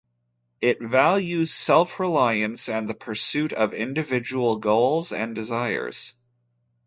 [0.61, 6.15] It values self-reliance and the pursuit of individual goals and desires.